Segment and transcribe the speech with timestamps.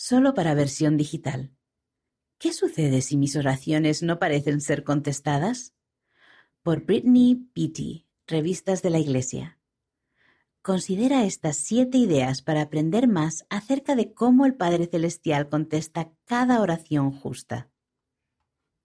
[0.00, 1.52] solo para versión digital.
[2.38, 5.74] ¿Qué sucede si mis oraciones no parecen ser contestadas?
[6.62, 9.58] Por Brittany Beatty, Revistas de la Iglesia.
[10.62, 16.62] Considera estas siete ideas para aprender más acerca de cómo el Padre Celestial contesta cada
[16.62, 17.70] oración justa.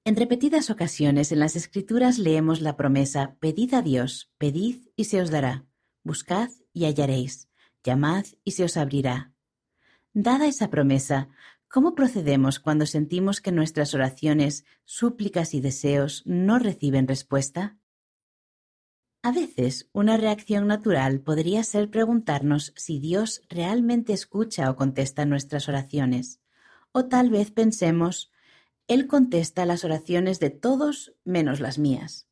[0.03, 5.21] En repetidas ocasiones en las Escrituras leemos la promesa Pedid a Dios, pedid y se
[5.21, 5.65] os dará,
[6.03, 7.47] buscad y hallaréis,
[7.85, 9.34] llamad y se os abrirá.
[10.17, 11.27] Dada esa promesa,
[11.67, 17.77] ¿cómo procedemos cuando sentimos que nuestras oraciones, súplicas y deseos no reciben respuesta?
[19.23, 25.67] A veces, una reacción natural podría ser preguntarnos si Dios realmente escucha o contesta nuestras
[25.67, 26.39] oraciones.
[26.93, 28.31] O tal vez pensemos,
[28.87, 32.29] Él contesta las oraciones de todos menos las mías.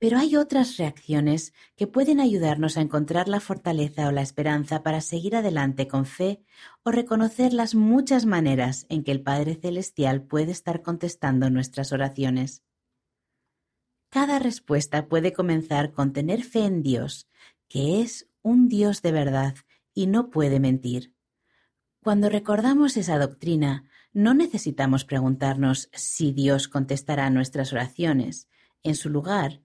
[0.00, 5.02] Pero hay otras reacciones que pueden ayudarnos a encontrar la fortaleza o la esperanza para
[5.02, 6.42] seguir adelante con fe
[6.82, 12.62] o reconocer las muchas maneras en que el Padre Celestial puede estar contestando nuestras oraciones.
[14.08, 17.28] Cada respuesta puede comenzar con tener fe en Dios,
[17.68, 19.54] que es un Dios de verdad
[19.92, 21.14] y no puede mentir.
[22.02, 23.84] Cuando recordamos esa doctrina,
[24.14, 28.48] no necesitamos preguntarnos si Dios contestará nuestras oraciones.
[28.82, 29.60] En su lugar,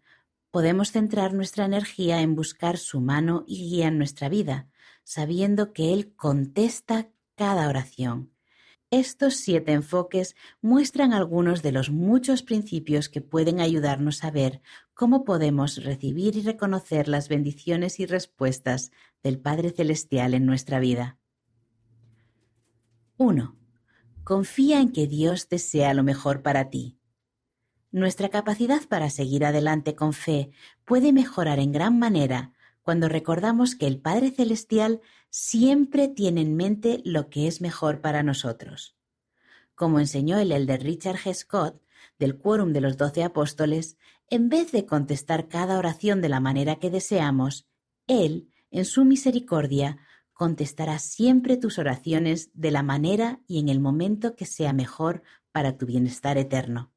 [0.55, 4.69] podemos centrar nuestra energía en buscar su mano y guía en nuestra vida,
[5.03, 8.31] sabiendo que Él contesta cada oración.
[8.89, 14.61] Estos siete enfoques muestran algunos de los muchos principios que pueden ayudarnos a ver
[14.93, 21.17] cómo podemos recibir y reconocer las bendiciones y respuestas del Padre Celestial en nuestra vida.
[23.17, 23.57] 1.
[24.23, 26.97] Confía en que Dios desea lo mejor para ti.
[27.95, 30.51] Nuestra capacidad para seguir adelante con fe
[30.83, 32.51] puede mejorar en gran manera
[32.81, 38.21] cuando recordamos que el Padre Celestial siempre tiene en mente lo que es mejor para
[38.21, 38.97] nosotros.
[39.75, 41.33] Como enseñó el elder Richard G.
[41.35, 41.81] Scott
[42.19, 43.95] del Quórum de los Doce Apóstoles,
[44.29, 47.65] en vez de contestar cada oración de la manera que deseamos,
[48.07, 49.99] Él, en su misericordia,
[50.33, 55.23] contestará siempre tus oraciones de la manera y en el momento que sea mejor
[55.53, 56.91] para tu bienestar eterno.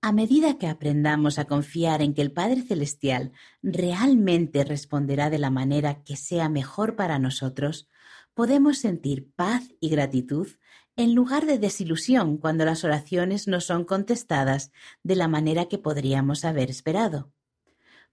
[0.00, 3.32] A medida que aprendamos a confiar en que el Padre Celestial
[3.62, 7.88] realmente responderá de la manera que sea mejor para nosotros,
[8.32, 10.46] podemos sentir paz y gratitud
[10.94, 14.70] en lugar de desilusión cuando las oraciones no son contestadas
[15.02, 17.32] de la manera que podríamos haber esperado.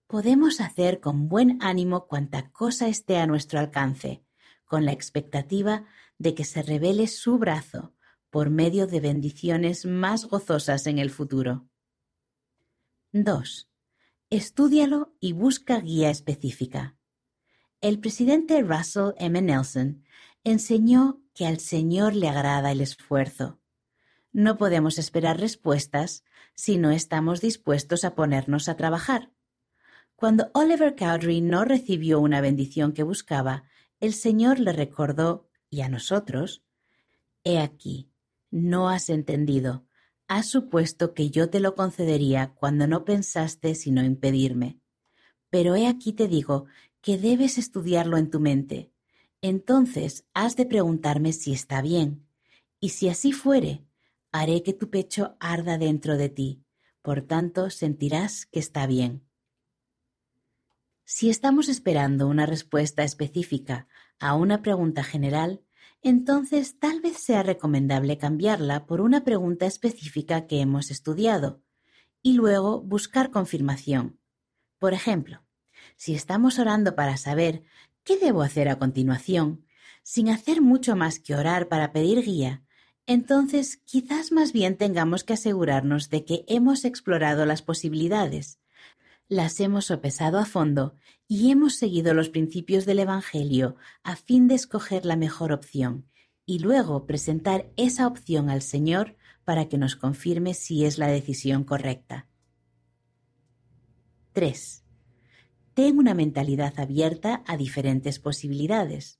[0.07, 4.23] Podemos hacer con buen ánimo cuanta cosa esté a nuestro alcance,
[4.66, 5.85] con la expectativa
[6.17, 7.94] de que se revele su brazo
[8.31, 11.67] por medio de bendiciones más gozosas en el futuro.
[13.23, 13.69] 2.
[14.29, 16.97] Estúdialo y busca guía específica.
[17.79, 19.41] El presidente Russell M.
[19.41, 20.03] Nelson
[20.43, 23.61] enseñó que al Señor le agrada el esfuerzo.
[24.33, 26.25] No podemos esperar respuestas
[26.55, 29.31] si no estamos dispuestos a ponernos a trabajar.
[30.17, 33.63] Cuando Oliver Cowdery no recibió una bendición que buscaba,
[34.01, 36.65] el Señor le recordó, y a nosotros,
[37.45, 38.11] He aquí,
[38.51, 39.84] no has entendido,
[40.27, 44.79] Has supuesto que yo te lo concedería cuando no pensaste sino impedirme.
[45.51, 46.65] Pero he aquí te digo
[47.01, 48.91] que debes estudiarlo en tu mente.
[49.41, 52.25] Entonces has de preguntarme si está bien.
[52.79, 53.85] Y si así fuere,
[54.31, 56.63] haré que tu pecho arda dentro de ti.
[57.03, 59.23] Por tanto, sentirás que está bien.
[61.03, 63.87] Si estamos esperando una respuesta específica
[64.17, 65.61] a una pregunta general,
[66.05, 71.63] entonces tal vez sea recomendable cambiarla por una pregunta específica que hemos estudiado
[72.21, 74.19] y luego buscar confirmación.
[74.77, 75.43] Por ejemplo,
[75.95, 77.63] si estamos orando para saber
[78.03, 79.66] qué debo hacer a continuación,
[80.03, 82.63] sin hacer mucho más que orar para pedir guía,
[83.07, 88.59] entonces quizás más bien tengamos que asegurarnos de que hemos explorado las posibilidades,
[89.27, 90.95] las hemos sopesado a fondo
[91.27, 96.05] y hemos seguido los principios del Evangelio a fin de escoger la mejor opción
[96.45, 101.63] y luego presentar esa opción al Señor para que nos confirme si es la decisión
[101.63, 102.27] correcta.
[104.33, 104.83] 3.
[105.73, 109.19] Ten una mentalidad abierta a diferentes posibilidades.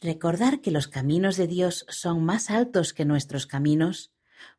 [0.00, 4.12] Recordar que los caminos de Dios son más altos que nuestros caminos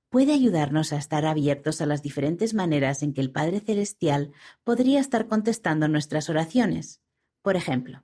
[0.10, 4.32] puede ayudarnos a estar abiertos a las diferentes maneras en que el Padre Celestial
[4.64, 7.02] podría estar contestando nuestras oraciones.
[7.42, 8.04] Por ejemplo,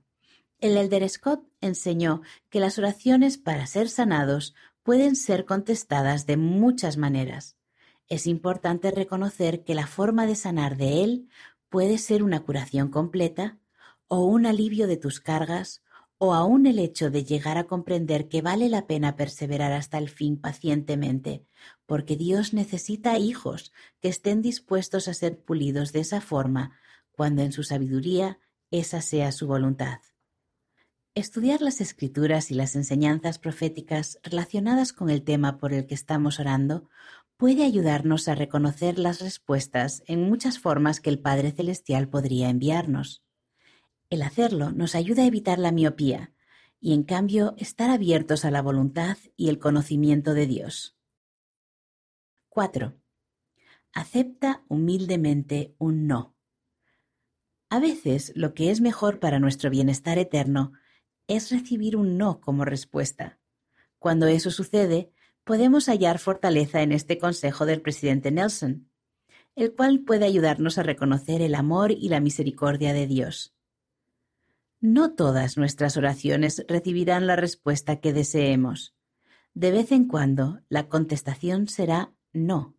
[0.58, 6.96] el Elder Scott enseñó que las oraciones para ser sanados pueden ser contestadas de muchas
[6.96, 7.56] maneras.
[8.08, 11.28] Es importante reconocer que la forma de sanar de él
[11.68, 13.58] puede ser una curación completa,
[14.08, 15.82] o un alivio de tus cargas,
[16.18, 20.08] o aún el hecho de llegar a comprender que vale la pena perseverar hasta el
[20.08, 21.44] fin pacientemente,
[21.84, 26.78] porque Dios necesita hijos que estén dispuestos a ser pulidos de esa forma,
[27.12, 28.38] cuando en su sabiduría
[28.70, 30.00] esa sea su voluntad.
[31.14, 36.38] Estudiar las escrituras y las enseñanzas proféticas relacionadas con el tema por el que estamos
[36.40, 36.88] orando
[37.38, 43.25] puede ayudarnos a reconocer las respuestas en muchas formas que el Padre Celestial podría enviarnos.
[44.08, 46.32] El hacerlo nos ayuda a evitar la miopía
[46.80, 50.96] y en cambio estar abiertos a la voluntad y el conocimiento de Dios.
[52.50, 52.94] 4.
[53.92, 56.36] Acepta humildemente un no.
[57.68, 60.72] A veces lo que es mejor para nuestro bienestar eterno
[61.26, 63.40] es recibir un no como respuesta.
[63.98, 65.10] Cuando eso sucede,
[65.42, 68.88] podemos hallar fortaleza en este consejo del presidente Nelson,
[69.56, 73.55] el cual puede ayudarnos a reconocer el amor y la misericordia de Dios.
[74.80, 78.94] No todas nuestras oraciones recibirán la respuesta que deseemos.
[79.54, 82.76] De vez en cuando la contestación será no.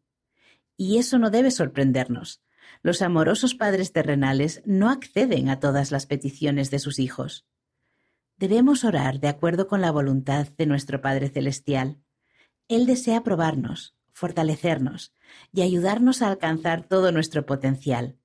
[0.78, 2.44] Y eso no debe sorprendernos.
[2.84, 7.48] Los amorosos padres terrenales no acceden a todas las peticiones de sus hijos.
[8.38, 11.98] Debemos orar de acuerdo con la voluntad de nuestro Padre Celestial.
[12.68, 15.14] Él desea probarnos, fortalecernos
[15.52, 18.20] y ayudarnos a alcanzar todo nuestro potencial.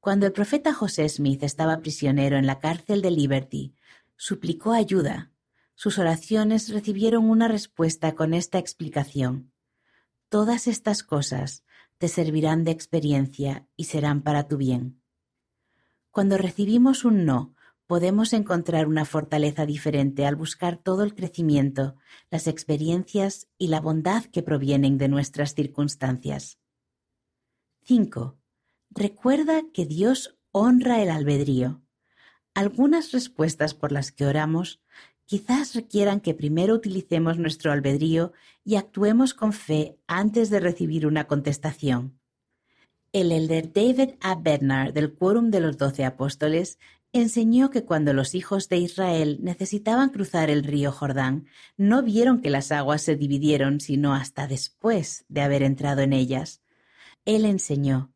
[0.00, 3.74] Cuando el profeta José Smith estaba prisionero en la cárcel de Liberty,
[4.16, 5.30] suplicó ayuda.
[5.74, 9.52] Sus oraciones recibieron una respuesta con esta explicación.
[10.30, 11.64] Todas estas cosas
[11.98, 15.02] te servirán de experiencia y serán para tu bien.
[16.10, 17.54] Cuando recibimos un no,
[17.86, 21.96] podemos encontrar una fortaleza diferente al buscar todo el crecimiento,
[22.30, 26.58] las experiencias y la bondad que provienen de nuestras circunstancias.
[27.82, 28.39] 5.
[28.90, 31.80] Recuerda que Dios honra el albedrío.
[32.54, 34.82] Algunas respuestas por las que oramos
[35.26, 38.32] quizás requieran que primero utilicemos nuestro albedrío
[38.64, 42.18] y actuemos con fe antes de recibir una contestación.
[43.12, 44.34] El elder David A.
[44.34, 46.80] Bednar del Quórum de los Doce Apóstoles
[47.12, 51.46] enseñó que cuando los hijos de Israel necesitaban cruzar el río Jordán,
[51.76, 56.60] no vieron que las aguas se dividieron sino hasta después de haber entrado en ellas.
[57.24, 58.12] Él enseñó,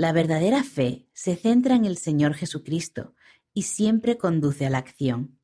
[0.00, 3.14] la verdadera fe se centra en el Señor Jesucristo
[3.52, 5.38] y siempre conduce a la acción.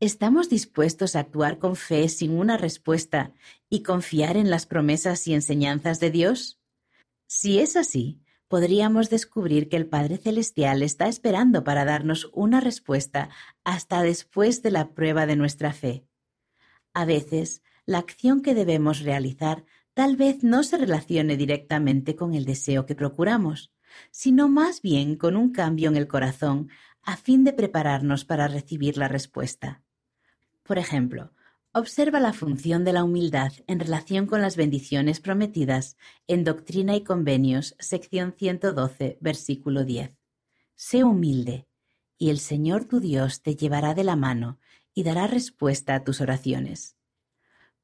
[0.00, 3.34] ¿Estamos dispuestos a actuar con fe sin una respuesta
[3.68, 6.58] y confiar en las promesas y enseñanzas de Dios?
[7.26, 13.28] Si es así, podríamos descubrir que el Padre Celestial está esperando para darnos una respuesta
[13.62, 16.06] hasta después de la prueba de nuestra fe.
[16.94, 19.66] A veces, la acción que debemos realizar
[19.98, 23.72] tal vez no se relacione directamente con el deseo que procuramos,
[24.12, 26.68] sino más bien con un cambio en el corazón
[27.02, 29.82] a fin de prepararnos para recibir la respuesta.
[30.62, 31.32] Por ejemplo,
[31.72, 35.96] observa la función de la humildad en relación con las bendiciones prometidas
[36.28, 40.12] en Doctrina y Convenios, sección 112, versículo 10.
[40.76, 41.66] Sé humilde,
[42.16, 44.60] y el Señor tu Dios te llevará de la mano
[44.94, 46.97] y dará respuesta a tus oraciones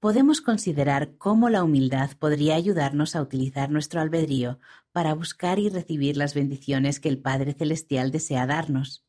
[0.04, 4.58] podemos considerar cómo la humildad podría ayudarnos a utilizar nuestro albedrío
[4.92, 9.06] para buscar y recibir las bendiciones que el Padre Celestial desea darnos.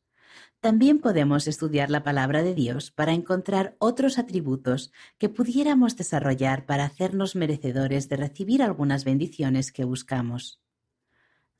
[0.58, 6.86] También podemos estudiar la palabra de Dios para encontrar otros atributos que pudiéramos desarrollar para
[6.86, 10.62] hacernos merecedores de recibir algunas bendiciones que buscamos.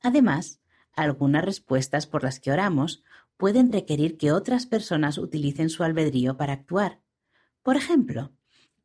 [0.01, 0.61] Además,
[0.93, 3.03] algunas respuestas por las que oramos
[3.37, 7.01] pueden requerir que otras personas utilicen su albedrío para actuar.
[7.61, 8.31] Por ejemplo,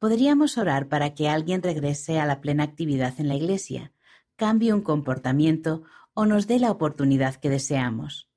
[0.02, 3.92] Podríamos orar para que alguien regrese a la plena actividad en la Iglesia,
[4.35, 8.28] cambie un comportamiento o nos dé la oportunidad que deseamos.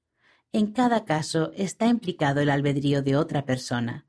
[0.51, 4.05] En cada caso está implicado el albedrío de otra persona.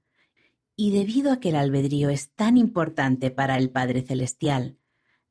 [0.77, 4.77] Y debido a que el albedrío es tan importante para el Padre Celestial,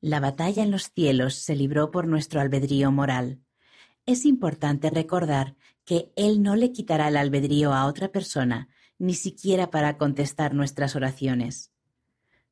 [0.01, 3.39] la batalla en los cielos se libró por nuestro albedrío moral.
[4.07, 8.67] Es importante recordar que Él no le quitará el albedrío a otra persona,
[8.97, 11.74] ni siquiera para contestar nuestras oraciones.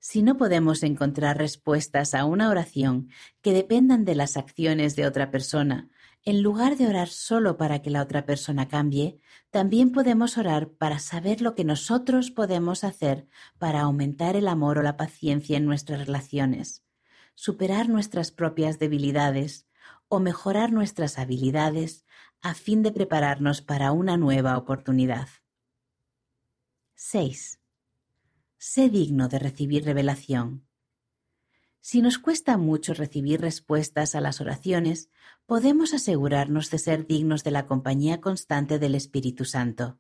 [0.06, 3.08] Si no podemos encontrar respuestas a una oración
[3.42, 5.90] que dependan de las acciones de otra persona,
[6.24, 11.00] en lugar de orar solo para que la otra persona cambie, también podemos orar para
[11.00, 16.06] saber lo que nosotros podemos hacer para aumentar el amor o la paciencia en nuestras
[16.06, 16.84] relaciones,
[17.34, 19.68] superar nuestras propias debilidades
[20.10, 22.04] o mejorar nuestras habilidades
[22.42, 25.30] a fin de prepararnos para una nueva oportunidad.
[26.96, 27.63] 6
[28.66, 30.66] sé digno de recibir revelación.
[31.82, 35.10] Si nos cuesta mucho recibir respuestas a las oraciones,
[35.46, 40.00] podemos asegurarnos de ser dignos de la compañía constante del Espíritu Santo.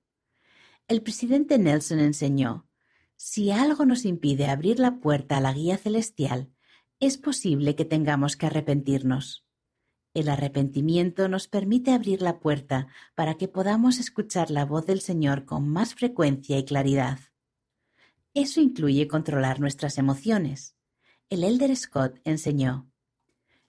[0.88, 2.66] El presidente Nelson enseñó,
[3.18, 6.50] si algo nos impide abrir la puerta a la guía celestial,
[7.02, 9.46] es posible que tengamos que arrepentirnos.
[10.14, 15.44] El arrepentimiento nos permite abrir la puerta para que podamos escuchar la voz del Señor
[15.44, 17.20] con más frecuencia y claridad.
[18.34, 20.76] Eso incluye controlar nuestras emociones.
[21.30, 22.90] El Elder Scott enseñó,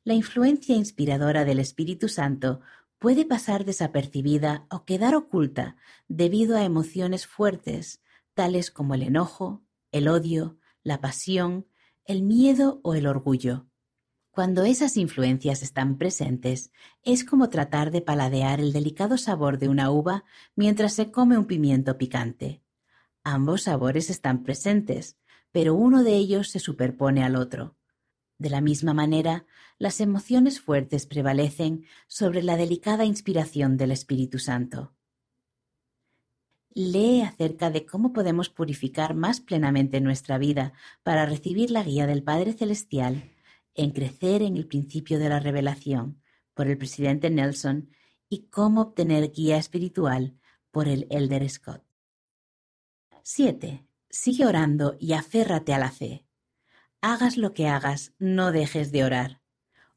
[0.04, 2.61] la influencia inspiradora del Espíritu Santo
[2.99, 5.76] puede pasar desapercibida o quedar oculta
[6.09, 8.02] debido a emociones fuertes,
[8.35, 11.66] tales como el enojo, el odio, la pasión,
[12.06, 13.66] el miedo o el orgullo.
[14.30, 19.90] Cuando esas influencias están presentes, es como tratar de paladear el delicado sabor de una
[19.90, 20.25] uva
[20.56, 22.63] mientras se come un pimiento picante.
[23.24, 25.16] Ambos sabores están presentes,
[25.50, 27.74] pero uno de ellos se superpone al otro.
[28.36, 29.46] De la misma manera,
[29.78, 34.92] las emociones fuertes prevalecen sobre la delicada inspiración del Espíritu Santo.
[36.74, 42.22] Lee acerca de cómo podemos purificar más plenamente nuestra vida para recibir la guía del
[42.22, 43.30] Padre Celestial
[43.74, 46.20] en Crecer en el principio de la revelación
[46.52, 47.90] por el presidente Nelson
[48.28, 50.36] y cómo obtener guía espiritual
[50.70, 51.82] por el Elder Scott.
[53.26, 53.88] 7.
[54.10, 56.26] Sigue orando y aférrate a la fe.
[57.00, 59.40] Hagas lo que hagas, no dejes de orar.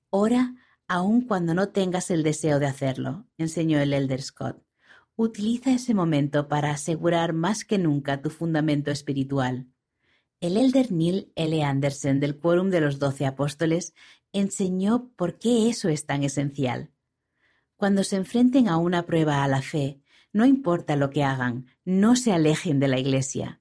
[0.10, 0.55] Ora
[0.88, 4.63] aun cuando no tengas el deseo de hacerlo, enseñó el Elder Scott.
[5.17, 9.67] Utiliza ese momento para asegurar más que nunca tu fundamento espiritual.
[10.39, 11.63] El elder Neil L.
[11.63, 13.93] Anderson del Quórum de los Doce Apóstoles
[14.31, 16.91] enseñó por qué eso es tan esencial.
[17.75, 20.00] Cuando se enfrenten a una prueba a la fe,
[20.38, 23.60] no importa lo que hagan, no se alejen de la Iglesia.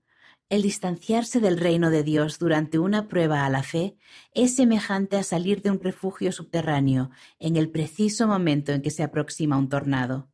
[0.51, 3.97] El distanciarse del reino de Dios durante una prueba a la fe
[4.35, 9.03] es semejante a salir de un refugio subterráneo en el preciso momento en que se
[9.03, 10.29] aproxima un tornado.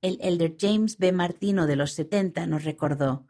[0.00, 1.10] El elder James B.
[1.10, 3.26] Martino de los setenta nos recordó,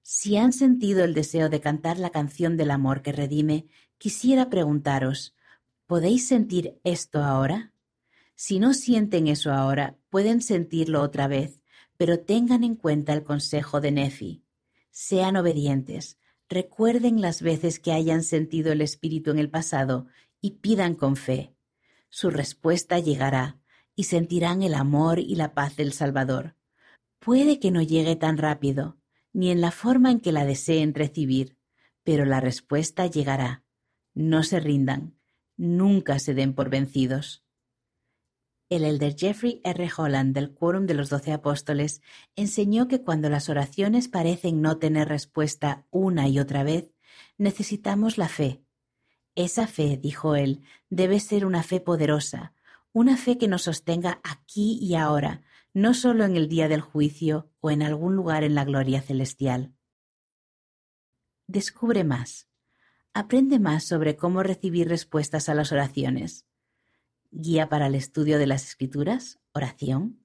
[0.00, 3.66] si han sentido el deseo de cantar la canción del amor que redime,
[3.98, 5.36] quisiera preguntaros,
[5.86, 7.72] ¿podéis sentir esto ahora?
[8.40, 11.60] Si no sienten eso ahora, pueden sentirlo otra vez,
[11.96, 14.44] pero tengan en cuenta el consejo de Nefi.
[14.92, 16.18] Sean obedientes,
[16.48, 20.06] recuerden las veces que hayan sentido el Espíritu en el pasado
[20.40, 21.52] y pidan con fe.
[22.10, 23.58] Su respuesta llegará,
[23.96, 26.54] y sentirán el amor y la paz del Salvador.
[27.18, 28.98] Puede que no llegue tan rápido,
[29.32, 31.56] ni en la forma en que la deseen recibir,
[32.04, 33.64] pero la respuesta llegará.
[34.14, 35.18] No se rindan,
[35.56, 37.42] nunca se den por vencidos.
[38.70, 39.90] El elder Jeffrey R.
[39.96, 42.02] Holland del Quórum de los Doce Apóstoles
[42.36, 46.92] enseñó que cuando las oraciones parecen no tener respuesta una y otra vez,
[47.38, 48.62] necesitamos la fe.
[49.34, 52.52] Esa fe, dijo él, debe ser una fe poderosa,
[52.92, 57.50] una fe que nos sostenga aquí y ahora, no solo en el día del juicio
[57.60, 59.72] o en algún lugar en la gloria celestial.
[61.46, 62.48] Descubre más.
[63.14, 66.47] Aprende más sobre cómo recibir respuestas a las oraciones.
[67.30, 70.24] Guía para el estudio de las escrituras, oración.